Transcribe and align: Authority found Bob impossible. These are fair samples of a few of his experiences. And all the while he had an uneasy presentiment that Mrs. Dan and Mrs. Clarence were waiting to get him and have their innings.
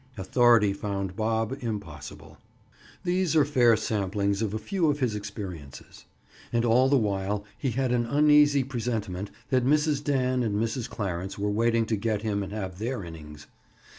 Authority 0.17 0.73
found 0.73 1.15
Bob 1.15 1.55
impossible. 1.59 2.39
These 3.03 3.35
are 3.35 3.45
fair 3.45 3.77
samples 3.77 4.41
of 4.41 4.51
a 4.51 4.57
few 4.57 4.89
of 4.89 4.97
his 4.99 5.13
experiences. 5.13 6.05
And 6.51 6.65
all 6.65 6.89
the 6.89 6.97
while 6.97 7.45
he 7.55 7.69
had 7.69 7.91
an 7.91 8.07
uneasy 8.07 8.63
presentiment 8.63 9.29
that 9.51 9.63
Mrs. 9.63 10.03
Dan 10.03 10.41
and 10.41 10.59
Mrs. 10.59 10.89
Clarence 10.89 11.37
were 11.37 11.51
waiting 11.51 11.85
to 11.85 11.95
get 11.95 12.23
him 12.23 12.41
and 12.41 12.51
have 12.51 12.79
their 12.79 13.03
innings. 13.03 13.45